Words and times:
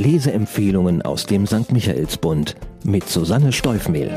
Leseempfehlungen 0.00 1.02
aus 1.02 1.26
dem 1.26 1.46
St. 1.46 1.72
Michaelsbund 1.72 2.56
mit 2.84 3.06
Susanne 3.06 3.52
Steufmehl. 3.52 4.10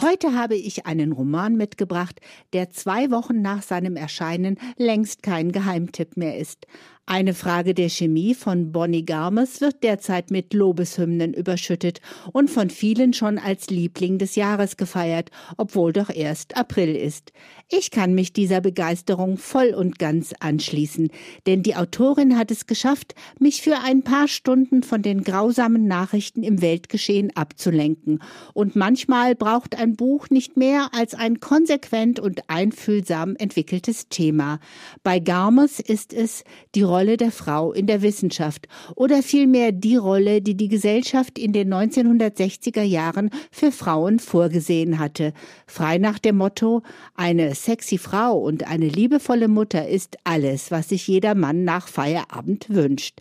Heute 0.00 0.34
habe 0.34 0.54
ich 0.54 0.86
einen 0.86 1.12
Roman 1.12 1.56
mitgebracht, 1.56 2.18
der 2.54 2.70
zwei 2.70 3.10
Wochen 3.10 3.42
nach 3.42 3.60
seinem 3.60 3.96
Erscheinen 3.96 4.58
längst 4.78 5.22
kein 5.22 5.52
Geheimtipp 5.52 6.16
mehr 6.16 6.38
ist. 6.38 6.66
Eine 7.04 7.34
Frage 7.34 7.74
der 7.74 7.88
Chemie 7.88 8.32
von 8.32 8.70
Bonnie 8.70 9.04
Garmes 9.04 9.60
wird 9.60 9.82
derzeit 9.82 10.30
mit 10.30 10.54
Lobeshymnen 10.54 11.34
überschüttet 11.34 12.00
und 12.32 12.48
von 12.48 12.70
vielen 12.70 13.12
schon 13.12 13.38
als 13.38 13.70
Liebling 13.70 14.18
des 14.18 14.36
Jahres 14.36 14.76
gefeiert, 14.76 15.30
obwohl 15.56 15.92
doch 15.92 16.10
erst 16.10 16.56
April 16.56 16.94
ist. 16.94 17.32
Ich 17.68 17.90
kann 17.90 18.14
mich 18.14 18.32
dieser 18.32 18.60
Begeisterung 18.60 19.36
voll 19.36 19.74
und 19.74 19.98
ganz 19.98 20.32
anschließen, 20.38 21.10
denn 21.46 21.64
die 21.64 21.74
Autorin 21.74 22.38
hat 22.38 22.52
es 22.52 22.66
geschafft, 22.66 23.16
mich 23.40 23.62
für 23.62 23.78
ein 23.82 24.04
paar 24.04 24.28
Stunden 24.28 24.84
von 24.84 25.02
den 25.02 25.24
grausamen 25.24 25.88
Nachrichten 25.88 26.44
im 26.44 26.62
Weltgeschehen 26.62 27.34
abzulenken. 27.34 28.22
Und 28.54 28.76
manchmal 28.76 29.34
braucht 29.34 29.76
ein 29.76 29.96
Buch 29.96 30.30
nicht 30.30 30.56
mehr 30.56 30.90
als 30.92 31.14
ein 31.14 31.40
konsequent 31.40 32.20
und 32.20 32.48
einfühlsam 32.48 33.34
entwickeltes 33.36 34.08
Thema. 34.08 34.60
Bei 35.02 35.18
Garmes 35.18 35.80
ist 35.80 36.12
es 36.12 36.44
die 36.76 36.82
Rolle 36.82 37.01
der 37.04 37.30
Frau 37.30 37.72
in 37.72 37.86
der 37.86 38.02
Wissenschaft 38.02 38.68
oder 38.96 39.22
vielmehr 39.22 39.72
die 39.72 39.96
Rolle, 39.96 40.40
die 40.40 40.56
die 40.56 40.68
Gesellschaft 40.68 41.38
in 41.38 41.52
den 41.52 41.72
1960er 41.72 42.82
Jahren 42.82 43.30
für 43.50 43.72
Frauen 43.72 44.18
vorgesehen 44.18 44.98
hatte. 44.98 45.32
Frei 45.66 45.98
nach 45.98 46.18
dem 46.18 46.36
Motto, 46.36 46.82
eine 47.14 47.54
sexy 47.54 47.98
Frau 47.98 48.38
und 48.38 48.66
eine 48.68 48.88
liebevolle 48.88 49.48
Mutter 49.48 49.88
ist 49.88 50.16
alles, 50.24 50.70
was 50.70 50.88
sich 50.88 51.06
jeder 51.08 51.34
Mann 51.34 51.64
nach 51.64 51.88
Feierabend 51.88 52.66
wünscht. 52.68 53.20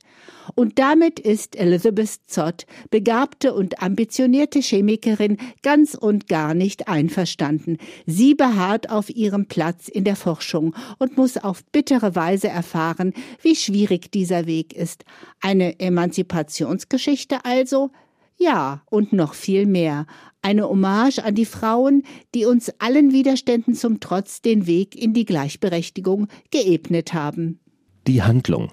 Und 0.56 0.80
damit 0.80 1.20
ist 1.20 1.56
Elizabeth 1.56 2.20
Zott, 2.28 2.66
begabte 2.90 3.54
und 3.54 3.82
ambitionierte 3.82 4.60
Chemikerin, 4.60 5.38
ganz 5.62 5.96
und 5.96 6.28
gar 6.28 6.54
nicht 6.54 6.88
einverstanden. 6.88 7.78
Sie 8.06 8.36
beharrt 8.36 8.90
auf 8.90 9.10
ihrem 9.10 9.48
Platz 9.48 9.88
in 9.88 10.04
der 10.04 10.16
Forschung 10.16 10.76
und 10.98 11.18
muss 11.18 11.38
auf 11.38 11.64
bittere 11.66 12.16
Weise 12.16 12.50
erfahren, 12.50 13.14
wie 13.42 13.56
schwierig 13.64 14.12
dieser 14.12 14.46
Weg 14.46 14.74
ist. 14.74 15.06
Eine 15.40 15.80
Emanzipationsgeschichte 15.80 17.46
also? 17.46 17.92
Ja, 18.38 18.82
und 18.90 19.14
noch 19.14 19.34
viel 19.36 19.66
mehr. 19.66 20.08
Eine 20.42 20.68
Hommage 20.68 21.20
an 21.20 21.36
die 21.36 21.46
Frauen, 21.46 22.04
die 22.34 22.46
uns 22.46 22.72
allen 22.80 23.12
Widerständen 23.12 23.76
zum 23.76 24.00
Trotz 24.00 24.42
den 24.42 24.66
Weg 24.66 24.96
in 24.96 25.14
die 25.14 25.26
Gleichberechtigung 25.26 26.28
geebnet 26.50 27.14
haben. 27.14 27.60
Die 28.08 28.24
Handlung 28.24 28.72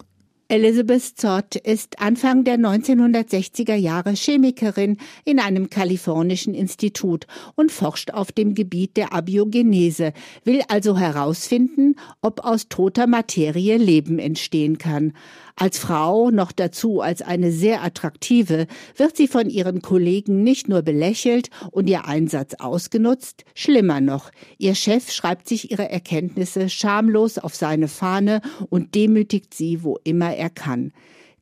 Elizabeth 0.50 1.18
Zott 1.18 1.56
ist 1.56 2.00
Anfang 2.00 2.42
der 2.42 2.56
1960er 2.56 3.74
Jahre 3.74 4.14
Chemikerin 4.14 4.96
in 5.26 5.40
einem 5.40 5.68
kalifornischen 5.68 6.54
Institut 6.54 7.26
und 7.54 7.70
forscht 7.70 8.12
auf 8.12 8.32
dem 8.32 8.54
Gebiet 8.54 8.96
der 8.96 9.12
Abiogenese, 9.12 10.14
will 10.44 10.62
also 10.68 10.96
herausfinden, 10.96 11.96
ob 12.22 12.46
aus 12.46 12.70
toter 12.70 13.06
Materie 13.06 13.76
Leben 13.76 14.18
entstehen 14.18 14.78
kann. 14.78 15.12
Als 15.60 15.76
Frau, 15.76 16.30
noch 16.30 16.52
dazu 16.52 17.00
als 17.00 17.20
eine 17.20 17.50
sehr 17.50 17.82
attraktive, 17.82 18.68
wird 18.96 19.16
sie 19.16 19.26
von 19.26 19.50
ihren 19.50 19.82
Kollegen 19.82 20.44
nicht 20.44 20.68
nur 20.68 20.82
belächelt 20.82 21.50
und 21.72 21.88
ihr 21.88 22.06
Einsatz 22.06 22.54
ausgenutzt, 22.60 23.44
schlimmer 23.54 24.00
noch, 24.00 24.30
ihr 24.58 24.76
Chef 24.76 25.10
schreibt 25.10 25.48
sich 25.48 25.72
ihre 25.72 25.90
Erkenntnisse 25.90 26.68
schamlos 26.68 27.38
auf 27.38 27.56
seine 27.56 27.88
Fahne 27.88 28.40
und 28.70 28.94
demütigt 28.94 29.52
sie, 29.52 29.82
wo 29.82 29.98
immer 30.04 30.32
er 30.32 30.50
kann 30.50 30.92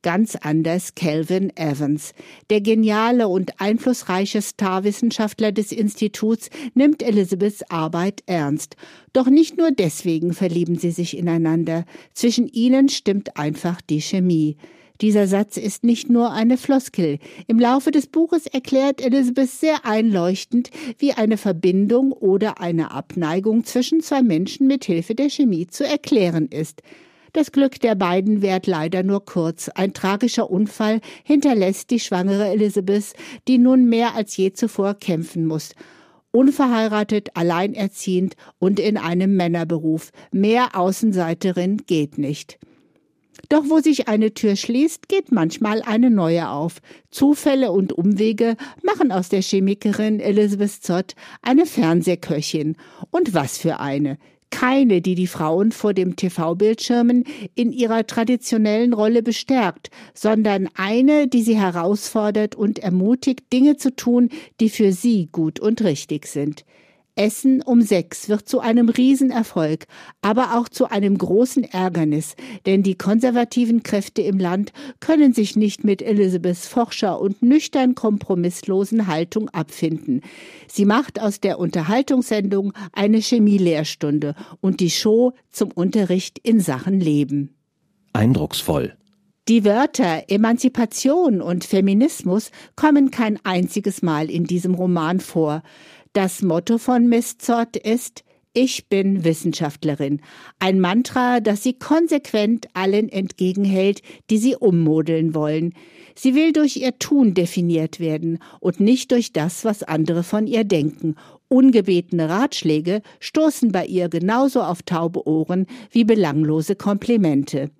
ganz 0.06 0.36
anders 0.36 0.94
Calvin 0.94 1.50
Evans. 1.56 2.14
Der 2.48 2.60
geniale 2.60 3.26
und 3.26 3.60
einflussreiche 3.60 4.40
Starwissenschaftler 4.40 5.50
des 5.50 5.72
Instituts 5.72 6.48
nimmt 6.74 7.02
Elizabeths 7.02 7.64
Arbeit 7.70 8.22
ernst. 8.26 8.76
Doch 9.12 9.26
nicht 9.26 9.58
nur 9.58 9.72
deswegen 9.72 10.32
verlieben 10.32 10.78
sie 10.78 10.92
sich 10.92 11.18
ineinander. 11.18 11.84
Zwischen 12.14 12.46
ihnen 12.46 12.88
stimmt 12.88 13.36
einfach 13.36 13.80
die 13.80 14.00
Chemie. 14.00 14.56
Dieser 15.00 15.26
Satz 15.26 15.56
ist 15.56 15.82
nicht 15.82 16.08
nur 16.08 16.30
eine 16.30 16.56
Floskel. 16.56 17.18
Im 17.48 17.58
Laufe 17.58 17.90
des 17.90 18.06
Buches 18.06 18.46
erklärt 18.46 19.04
Elizabeth 19.04 19.50
sehr 19.50 19.84
einleuchtend, 19.84 20.70
wie 20.98 21.14
eine 21.14 21.36
Verbindung 21.36 22.12
oder 22.12 22.60
eine 22.60 22.92
Abneigung 22.92 23.64
zwischen 23.64 24.02
zwei 24.02 24.22
Menschen 24.22 24.68
mit 24.68 24.84
Hilfe 24.84 25.16
der 25.16 25.30
Chemie 25.30 25.66
zu 25.66 25.84
erklären 25.84 26.46
ist. 26.46 26.80
Das 27.32 27.52
Glück 27.52 27.80
der 27.80 27.94
beiden 27.94 28.42
währt 28.42 28.66
leider 28.66 29.02
nur 29.02 29.24
kurz. 29.24 29.68
Ein 29.68 29.92
tragischer 29.92 30.50
Unfall 30.50 31.00
hinterlässt 31.24 31.90
die 31.90 32.00
schwangere 32.00 32.48
Elizabeth, 32.48 33.14
die 33.48 33.58
nun 33.58 33.88
mehr 33.88 34.14
als 34.14 34.36
je 34.36 34.52
zuvor 34.52 34.94
kämpfen 34.94 35.46
muss. 35.46 35.74
Unverheiratet, 36.30 37.30
alleinerziehend 37.34 38.36
und 38.58 38.78
in 38.78 38.96
einem 38.96 39.36
Männerberuf. 39.36 40.10
Mehr 40.32 40.76
Außenseiterin 40.76 41.82
geht 41.86 42.18
nicht. 42.18 42.58
Doch 43.48 43.64
wo 43.68 43.78
sich 43.78 44.08
eine 44.08 44.34
Tür 44.34 44.56
schließt, 44.56 45.08
geht 45.08 45.30
manchmal 45.30 45.82
eine 45.82 46.10
neue 46.10 46.50
auf. 46.50 46.80
Zufälle 47.10 47.70
und 47.70 47.92
Umwege 47.92 48.56
machen 48.82 49.12
aus 49.12 49.28
der 49.28 49.42
Chemikerin 49.42 50.20
Elizabeth 50.20 50.82
Zott 50.82 51.14
eine 51.42 51.66
Fernsehköchin. 51.66 52.76
Und 53.10 53.34
was 53.34 53.58
für 53.58 53.78
eine 53.78 54.18
keine, 54.50 55.02
die 55.02 55.14
die 55.14 55.26
Frauen 55.26 55.72
vor 55.72 55.94
dem 55.94 56.16
TV-Bildschirmen 56.16 57.24
in 57.54 57.72
ihrer 57.72 58.06
traditionellen 58.06 58.92
Rolle 58.92 59.22
bestärkt, 59.22 59.90
sondern 60.14 60.68
eine, 60.74 61.28
die 61.28 61.42
sie 61.42 61.58
herausfordert 61.58 62.54
und 62.54 62.78
ermutigt, 62.78 63.52
Dinge 63.52 63.76
zu 63.76 63.94
tun, 63.94 64.30
die 64.60 64.70
für 64.70 64.92
sie 64.92 65.28
gut 65.30 65.60
und 65.60 65.82
richtig 65.82 66.26
sind. 66.26 66.64
Essen 67.16 67.62
um 67.62 67.80
sechs 67.80 68.28
wird 68.28 68.48
zu 68.48 68.60
einem 68.60 68.88
Riesenerfolg, 68.88 69.86
aber 70.20 70.56
auch 70.56 70.68
zu 70.68 70.90
einem 70.90 71.18
großen 71.18 71.64
Ärgernis, 71.64 72.36
denn 72.66 72.82
die 72.82 72.96
konservativen 72.96 73.82
Kräfte 73.82 74.22
im 74.22 74.38
Land 74.38 74.72
können 75.00 75.32
sich 75.32 75.56
nicht 75.56 75.82
mit 75.82 76.02
Elizabeths 76.02 76.68
forscher 76.68 77.20
und 77.20 77.42
nüchtern 77.42 77.94
kompromisslosen 77.94 79.06
Haltung 79.06 79.48
abfinden. 79.48 80.20
Sie 80.68 80.84
macht 80.84 81.20
aus 81.20 81.40
der 81.40 81.58
Unterhaltungssendung 81.58 82.72
eine 82.92 83.18
Chemielehrstunde 83.18 84.34
und 84.60 84.80
die 84.80 84.90
Show 84.90 85.32
zum 85.50 85.72
Unterricht 85.72 86.38
in 86.38 86.60
Sachen 86.60 87.00
Leben. 87.00 87.56
Eindrucksvoll. 88.12 88.96
Die 89.48 89.64
Wörter 89.64 90.24
Emanzipation 90.26 91.40
und 91.40 91.62
Feminismus 91.62 92.50
kommen 92.74 93.12
kein 93.12 93.38
einziges 93.44 94.02
Mal 94.02 94.28
in 94.28 94.42
diesem 94.42 94.74
Roman 94.74 95.20
vor. 95.20 95.62
Das 96.16 96.40
Motto 96.40 96.78
von 96.78 97.08
Miss 97.10 97.36
Zott 97.36 97.76
ist 97.76 98.24
Ich 98.54 98.88
bin 98.88 99.22
Wissenschaftlerin. 99.22 100.22
Ein 100.58 100.80
Mantra, 100.80 101.40
das 101.40 101.62
sie 101.62 101.74
konsequent 101.74 102.68
allen 102.72 103.10
entgegenhält, 103.10 104.00
die 104.30 104.38
sie 104.38 104.56
ummodeln 104.56 105.34
wollen. 105.34 105.74
Sie 106.14 106.34
will 106.34 106.54
durch 106.54 106.78
ihr 106.78 106.98
Tun 106.98 107.34
definiert 107.34 108.00
werden 108.00 108.38
und 108.60 108.80
nicht 108.80 109.12
durch 109.12 109.34
das, 109.34 109.66
was 109.66 109.82
andere 109.82 110.22
von 110.22 110.46
ihr 110.46 110.64
denken. 110.64 111.16
Ungebetene 111.48 112.30
Ratschläge 112.30 113.02
stoßen 113.20 113.70
bei 113.70 113.84
ihr 113.84 114.08
genauso 114.08 114.62
auf 114.62 114.80
taube 114.80 115.28
Ohren 115.28 115.66
wie 115.90 116.04
belanglose 116.04 116.76
Komplimente. 116.76 117.70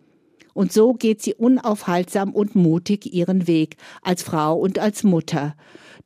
Und 0.52 0.74
so 0.74 0.92
geht 0.92 1.22
sie 1.22 1.32
unaufhaltsam 1.32 2.34
und 2.34 2.54
mutig 2.54 3.14
ihren 3.14 3.46
Weg, 3.46 3.76
als 4.02 4.22
Frau 4.22 4.58
und 4.58 4.78
als 4.78 5.04
Mutter. 5.04 5.56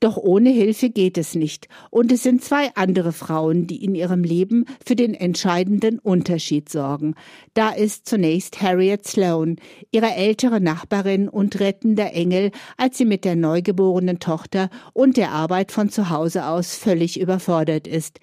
Doch 0.00 0.16
ohne 0.16 0.48
Hilfe 0.48 0.88
geht 0.88 1.18
es 1.18 1.34
nicht. 1.34 1.68
Und 1.90 2.10
es 2.10 2.22
sind 2.22 2.42
zwei 2.42 2.70
andere 2.74 3.12
Frauen, 3.12 3.66
die 3.66 3.84
in 3.84 3.94
ihrem 3.94 4.24
Leben 4.24 4.64
für 4.84 4.96
den 4.96 5.12
entscheidenden 5.12 5.98
Unterschied 5.98 6.70
sorgen. 6.70 7.14
Da 7.52 7.70
ist 7.70 8.08
zunächst 8.08 8.62
Harriet 8.62 9.06
Sloan, 9.06 9.56
ihre 9.90 10.14
ältere 10.14 10.58
Nachbarin 10.58 11.28
und 11.28 11.60
rettender 11.60 12.14
Engel, 12.14 12.50
als 12.78 12.96
sie 12.96 13.04
mit 13.04 13.26
der 13.26 13.36
neugeborenen 13.36 14.20
Tochter 14.20 14.70
und 14.94 15.18
der 15.18 15.32
Arbeit 15.32 15.70
von 15.70 15.90
zu 15.90 16.08
Hause 16.08 16.46
aus 16.46 16.74
völlig 16.74 17.20
überfordert 17.20 17.86
ist. 17.86 18.20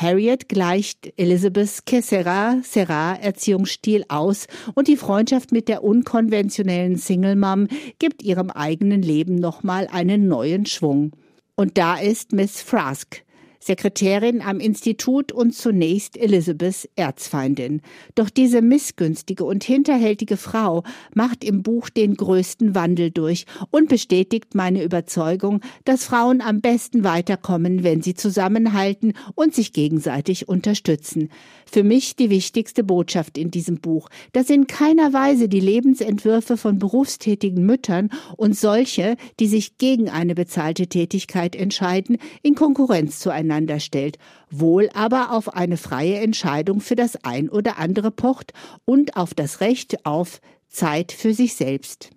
Harriet 0.00 0.48
gleicht 0.48 1.12
Elizabeths 1.16 1.82
Serra 2.02 2.60
Serra 2.62 3.16
Erziehungsstil 3.16 4.04
aus 4.08 4.46
und 4.76 4.86
die 4.86 4.96
Freundschaft 4.96 5.50
mit 5.50 5.66
der 5.66 5.82
unkonventionellen 5.82 6.96
Single 6.96 7.34
Mom 7.34 7.66
gibt 7.98 8.22
ihrem 8.22 8.50
eigenen 8.50 9.02
Leben 9.02 9.34
nochmal 9.34 9.88
einen 9.90 10.28
neuen 10.28 10.66
Schwung. 10.66 11.16
Und 11.56 11.78
da 11.78 11.96
ist 11.96 12.32
Miss 12.32 12.62
Frask. 12.62 13.24
Sekretärin 13.60 14.40
am 14.40 14.60
Institut 14.60 15.32
und 15.32 15.54
zunächst 15.54 16.16
Elizabeths 16.16 16.88
Erzfeindin. 16.94 17.82
Doch 18.14 18.30
diese 18.30 18.62
missgünstige 18.62 19.44
und 19.44 19.64
hinterhältige 19.64 20.36
Frau 20.36 20.84
macht 21.14 21.42
im 21.42 21.62
Buch 21.62 21.88
den 21.88 22.14
größten 22.14 22.74
Wandel 22.74 23.10
durch 23.10 23.46
und 23.70 23.88
bestätigt 23.88 24.54
meine 24.54 24.84
Überzeugung, 24.84 25.60
dass 25.84 26.04
Frauen 26.04 26.40
am 26.40 26.60
besten 26.60 27.02
weiterkommen, 27.02 27.82
wenn 27.82 28.00
sie 28.00 28.14
zusammenhalten 28.14 29.14
und 29.34 29.54
sich 29.54 29.72
gegenseitig 29.72 30.48
unterstützen. 30.48 31.28
Für 31.66 31.82
mich 31.82 32.14
die 32.16 32.30
wichtigste 32.30 32.84
Botschaft 32.84 33.36
in 33.36 33.50
diesem 33.50 33.80
Buch, 33.80 34.08
dass 34.32 34.50
in 34.50 34.68
keiner 34.68 35.12
Weise 35.12 35.48
die 35.48 35.60
Lebensentwürfe 35.60 36.56
von 36.56 36.78
berufstätigen 36.78 37.66
Müttern 37.66 38.10
und 38.36 38.56
solche, 38.56 39.16
die 39.40 39.48
sich 39.48 39.78
gegen 39.78 40.08
eine 40.08 40.34
bezahlte 40.34 40.86
Tätigkeit 40.86 41.56
entscheiden, 41.56 42.18
in 42.42 42.54
Konkurrenz 42.54 43.18
zueinander 43.18 43.47
stellt, 43.80 44.18
wohl 44.50 44.90
aber 44.94 45.32
auf 45.32 45.54
eine 45.54 45.76
freie 45.76 46.18
Entscheidung 46.20 46.80
für 46.80 46.96
das 46.96 47.24
ein 47.24 47.48
oder 47.48 47.78
andere 47.78 48.10
pocht 48.10 48.52
und 48.84 49.16
auf 49.16 49.34
das 49.34 49.60
Recht 49.60 50.06
auf 50.06 50.40
Zeit 50.68 51.12
für 51.12 51.34
sich 51.34 51.54
selbst. 51.54 52.10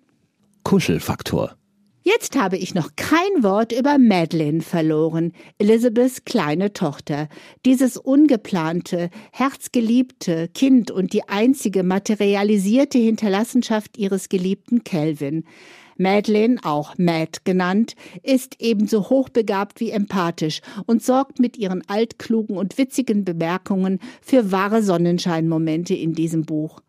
Kuschelfaktor 0.62 1.56
Jetzt 2.04 2.36
habe 2.36 2.56
ich 2.56 2.74
noch 2.74 2.90
kein 2.96 3.44
Wort 3.44 3.70
über 3.70 3.96
Madeline 3.96 4.60
verloren, 4.60 5.32
Elizabeths 5.58 6.24
kleine 6.24 6.72
Tochter. 6.72 7.28
Dieses 7.64 7.96
ungeplante, 7.96 9.08
herzgeliebte 9.30 10.48
Kind 10.48 10.90
und 10.90 11.12
die 11.12 11.28
einzige 11.28 11.84
materialisierte 11.84 12.98
Hinterlassenschaft 12.98 13.98
ihres 13.98 14.28
geliebten 14.28 14.82
Calvin. 14.82 15.44
Madeline, 15.96 16.58
auch 16.62 16.96
Mad 16.98 17.40
genannt, 17.44 17.94
ist 18.22 18.56
ebenso 18.60 19.10
hochbegabt 19.10 19.80
wie 19.80 19.90
empathisch 19.90 20.60
und 20.86 21.02
sorgt 21.02 21.38
mit 21.38 21.56
ihren 21.56 21.82
altklugen 21.88 22.56
und 22.56 22.78
witzigen 22.78 23.24
Bemerkungen 23.24 23.98
für 24.20 24.52
wahre 24.52 24.82
Sonnenscheinmomente 24.82 25.94
in 25.94 26.12
diesem 26.12 26.44
Buch. 26.44 26.80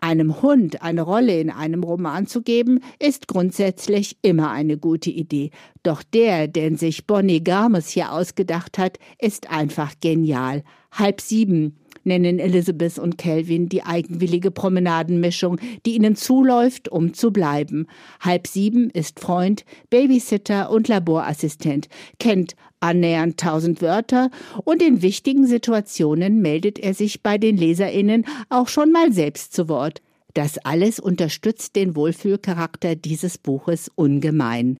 Einem 0.00 0.42
Hund 0.42 0.82
eine 0.82 1.02
Rolle 1.02 1.40
in 1.40 1.50
einem 1.50 1.82
Roman 1.82 2.26
zu 2.26 2.42
geben, 2.42 2.80
ist 3.00 3.26
grundsätzlich 3.26 4.16
immer 4.22 4.50
eine 4.50 4.78
gute 4.78 5.10
Idee. 5.10 5.50
Doch 5.82 6.02
der, 6.02 6.46
den 6.46 6.76
sich 6.76 7.06
Bonnie 7.06 7.42
Garmes 7.42 7.88
hier 7.88 8.12
ausgedacht 8.12 8.78
hat, 8.78 8.98
ist 9.20 9.50
einfach 9.50 9.94
genial. 10.00 10.62
Halb 10.92 11.20
sieben 11.20 11.78
nennen 12.08 12.40
Elizabeth 12.40 12.98
und 12.98 13.18
Calvin 13.18 13.68
die 13.68 13.84
eigenwillige 13.84 14.50
Promenadenmischung, 14.50 15.60
die 15.86 15.94
ihnen 15.94 16.16
zuläuft, 16.16 16.88
um 16.88 17.14
zu 17.14 17.30
bleiben. 17.30 17.86
Halb 18.18 18.48
sieben 18.48 18.90
ist 18.90 19.20
Freund, 19.20 19.64
Babysitter 19.90 20.70
und 20.70 20.88
Laborassistent, 20.88 21.88
kennt 22.18 22.56
annähernd 22.80 23.38
tausend 23.38 23.82
Wörter 23.82 24.30
und 24.64 24.82
in 24.82 25.02
wichtigen 25.02 25.46
Situationen 25.46 26.40
meldet 26.40 26.78
er 26.78 26.94
sich 26.94 27.22
bei 27.22 27.38
den 27.38 27.56
LeserInnen 27.56 28.24
auch 28.48 28.68
schon 28.68 28.90
mal 28.90 29.12
selbst 29.12 29.52
zu 29.52 29.68
Wort. 29.68 30.00
Das 30.34 30.58
alles 30.58 31.00
unterstützt 31.00 31.76
den 31.76 31.96
Wohlfühlcharakter 31.96 32.94
dieses 32.96 33.38
Buches 33.38 33.90
ungemein. 33.94 34.76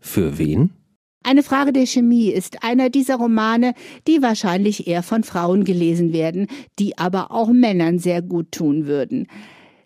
Für 0.00 0.38
wen? 0.38 0.70
Eine 1.26 1.42
Frage 1.42 1.72
der 1.72 1.86
Chemie 1.86 2.28
ist 2.28 2.62
einer 2.62 2.90
dieser 2.90 3.16
Romane, 3.16 3.72
die 4.06 4.20
wahrscheinlich 4.20 4.86
eher 4.86 5.02
von 5.02 5.24
Frauen 5.24 5.64
gelesen 5.64 6.12
werden, 6.12 6.48
die 6.78 6.98
aber 6.98 7.30
auch 7.30 7.48
Männern 7.48 7.98
sehr 7.98 8.20
gut 8.20 8.52
tun 8.52 8.86
würden. 8.86 9.26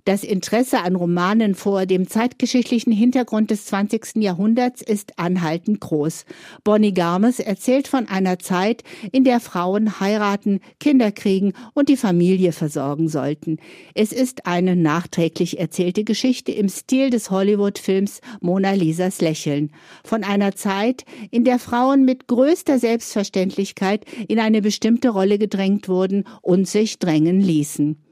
Das 0.09 0.25
Interesse 0.25 0.81
an 0.81 0.97
Romanen 0.97 1.55
vor 1.55 1.85
dem 1.85 2.09
zeitgeschichtlichen 2.09 2.95
Hintergrund 2.95 3.51
des 3.51 3.67
20. 3.67 4.17
Jahrhunderts 4.23 4.81
ist 4.81 5.19
anhaltend 5.19 5.81
groß. 5.81 6.25
Bonnie 6.65 6.95
Garmes 6.95 7.41
erzählt 7.41 7.89
von 7.89 8.09
einer 8.09 8.39
Zeit, 8.39 8.85
in 9.13 9.25
der 9.25 9.39
Frauen 9.39 10.01
heiraten, 10.01 10.61
Kinder 10.81 11.13
kriegen 11.13 11.53
und 11.75 11.91
die 11.91 11.99
Familie 11.99 12.53
versorgen 12.53 13.11
sollten. 13.11 13.59
Es 13.93 14.13
ist 14.13 14.47
eine 14.47 14.77
nachträglich 14.77 15.59
erzählte 15.59 16.05
Geschichte 16.05 16.53
im 16.53 16.71
Stil 16.71 17.11
des 17.11 17.31
Hollywood-Films 17.31 18.23
Mona 18.41 18.73
Lisas 18.73 19.21
Lächeln. 19.21 19.73
Von 20.05 20.25
einer 20.25 20.55
Zeit, 20.55 21.05
in 21.31 21.45
der 21.45 21.59
Frauen 21.59 22.07
mit 22.07 22.29
größter 22.29 22.79
Selbstverständlichkeit 22.79 24.07
in 24.27 24.39
eine 24.39 24.63
bestimmte 24.63 25.11
Rolle 25.11 25.39
gedrängt 25.39 25.87
wurden 25.87 26.25
und 26.41 26.67
sich 26.67 26.99
drängen 26.99 27.43
ließen. 27.43 28.08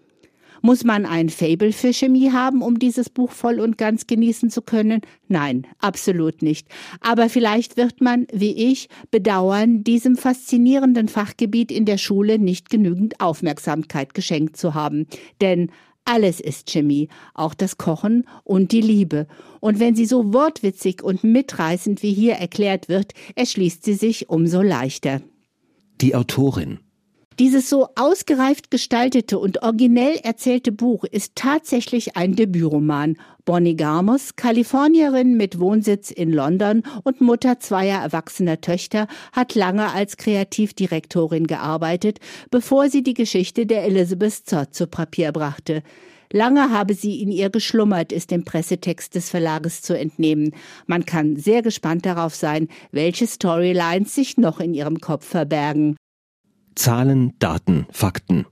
Muss 0.67 0.83
man 0.83 1.07
ein 1.07 1.29
Fable 1.29 1.71
für 1.71 1.93
Chemie 1.93 2.33
haben, 2.33 2.61
um 2.61 2.81
dieses 2.81 3.09
Buch 3.09 3.31
voll 3.31 3.61
und 3.61 3.79
ganz 3.79 4.09
genießen 4.09 4.51
zu 4.51 4.63
können? 4.63 5.01
Nein, 5.29 5.65
absolut 5.79 6.43
nicht. 6.43 6.67
Aber 7.01 7.29
vielleicht 7.29 7.77
wird 7.77 8.01
man, 8.01 8.27
wie 8.33 8.51
ich, 8.73 8.89
bedauern, 9.13 9.85
diesem 9.85 10.17
faszinierenden 10.17 11.07
Fachgebiet 11.07 11.71
in 11.71 11.85
der 11.85 11.99
Schule 11.99 12.41
nicht 12.41 12.69
genügend 12.69 13.21
Aufmerksamkeit 13.21 14.13
geschenkt 14.13 14.57
zu 14.57 14.75
haben. 14.75 15.07
Denn 15.41 15.71
alles 16.05 16.41
ist 16.41 16.69
Chemie, 16.69 17.11
auch 17.33 17.55
das 17.55 17.79
Kochen 17.79 18.27
und 18.43 18.73
die 18.73 18.81
Liebe. 18.81 19.29
Und 19.61 19.79
wenn 19.79 19.95
sie 19.95 20.05
so 20.05 20.35
wortwitzig 20.35 21.01
und 21.01 21.23
mitreißend 21.23 22.03
wie 22.03 22.13
hier 22.13 22.35
erklärt 22.35 22.89
wird, 22.89 23.13
erschließt 23.37 23.85
sie 23.85 23.95
sich 23.95 24.29
umso 24.29 24.63
leichter. 24.63 25.21
Die 26.01 26.17
Autorin 26.17 26.81
dieses 27.39 27.69
so 27.69 27.89
ausgereift 27.97 28.71
gestaltete 28.71 29.39
und 29.39 29.63
originell 29.63 30.17
erzählte 30.23 30.73
Buch 30.73 31.05
ist 31.05 31.35
tatsächlich 31.35 32.17
ein 32.17 32.35
Debütroman. 32.35 33.17
Bonnie 33.45 33.77
Garmus, 33.77 34.37
Kalifornierin 34.37 35.37
mit 35.37 35.61
Wohnsitz 35.61 36.11
in 36.11 36.33
London 36.33 36.83
und 37.05 37.21
Mutter 37.21 37.61
zweier 37.61 38.01
erwachsener 38.01 38.61
Töchter, 38.61 39.07
hat 39.33 39.55
lange 39.55 39.93
als 39.93 40.17
Kreativdirektorin 40.17 41.47
gearbeitet, 41.47 42.19
bevor 42.51 42.89
sie 42.89 43.03
die 43.03 43.15
Geschichte 43.15 43.67
der 43.67 43.85
Elizabeth 43.85 44.47
Zott 44.47 44.75
zu 44.75 44.87
Papier 44.87 45.33
brachte. 45.33 45.83
Lange 46.33 46.71
habe 46.71 46.95
sie 46.95 47.23
in 47.23 47.31
ihr 47.31 47.51
geschlummert, 47.51 48.13
ist 48.13 48.31
dem 48.31 48.45
Pressetext 48.45 49.15
des 49.15 49.31
Verlages 49.31 49.83
zu 49.83 49.97
entnehmen. 49.97 50.55
Man 50.87 51.05
kann 51.05 51.37
sehr 51.37 51.63
gespannt 51.63 52.05
darauf 52.05 52.35
sein, 52.35 52.69
welche 52.91 53.27
Storylines 53.27 54.15
sich 54.15 54.37
noch 54.37 54.59
in 54.59 54.75
ihrem 54.75 55.01
Kopf 55.01 55.25
verbergen. 55.25 55.97
Zahlen, 56.77 57.33
Daten, 57.39 57.87
Fakten. 57.91 58.47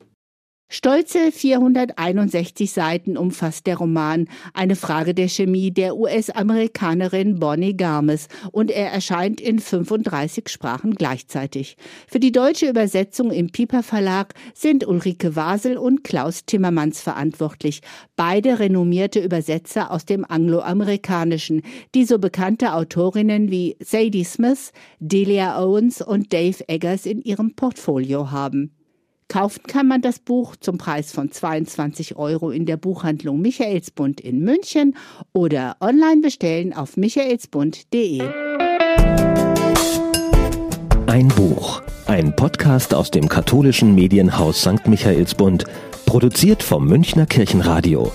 Stolze 0.69 1.31
461 1.31 2.73
Seiten 2.73 3.17
umfasst 3.17 3.67
der 3.67 3.77
Roman 3.77 4.27
Eine 4.55 4.77
Frage 4.77 5.15
der 5.15 5.29
Chemie 5.29 5.71
der 5.71 5.97
US-Amerikanerin 5.97 7.39
Bonnie 7.39 7.77
Garmes 7.77 8.29
und 8.51 8.71
er 8.71 8.91
erscheint 8.91 9.41
in 9.41 9.61
35 9.61 10.49
Sprachen 10.49 10.95
gleichzeitig. 10.95 11.77
Für 12.09 12.19
die 12.19 12.33
deutsche 12.33 12.69
Übersetzung 12.69 13.31
im 13.31 13.53
Piper 13.53 13.83
Verlag 13.83 14.35
sind 14.55 14.87
Ulrike 14.87 15.37
Wasel 15.37 15.77
und 15.77 16.03
Klaus 16.03 16.45
Timmermans 16.45 17.01
verantwortlich, 17.01 17.83
beide 18.17 18.59
renommierte 18.59 19.21
Übersetzer 19.21 19.91
aus 19.91 20.07
dem 20.07 20.25
Angloamerikanischen, 20.25 21.63
die 21.95 22.05
so 22.05 22.19
bekannte 22.19 22.73
Autorinnen 22.73 23.51
wie 23.51 23.77
Sadie 23.81 24.25
Smith, 24.25 24.73
Delia 24.99 25.63
Owens 25.63 26.03
und 26.03 26.33
Dave 26.33 26.69
Eggers 26.69 27.07
in 27.07 27.21
ihrem 27.21 27.55
Portfolio 27.55 28.31
haben. 28.31 28.73
Kaufen 29.29 29.63
kann 29.67 29.89
man 29.89 30.03
das 30.03 30.19
Buch 30.19 30.55
zum 30.57 30.79
Preis 30.79 31.11
von 31.11 31.31
22 31.31 32.17
Euro 32.17 32.51
in 32.51 32.67
der 32.67 32.77
Buchhandlung 32.77 33.41
Michaelsbund 33.41 34.21
in 34.21 34.41
München 34.41 34.97
oder 35.33 35.77
online 35.81 36.21
bestellen 36.21 36.73
auf 36.73 36.97
michaelsbund.de. 36.97 38.23
Ein 41.07 41.29
Buch, 41.29 41.83
ein 42.07 42.37
Podcast 42.37 42.93
aus 42.93 43.11
dem 43.11 43.29
katholischen 43.29 43.95
Medienhaus 43.95 44.61
St. 44.61 44.87
Michaelsbund, 44.87 45.65
produziert 46.07 46.63
vom 46.63 46.87
Münchner 46.87 47.27
Kirchenradio. 47.27 48.13